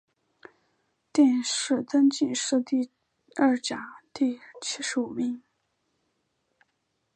[1.13, 2.89] 殿试登进士第
[3.35, 5.43] 二甲第七十五名。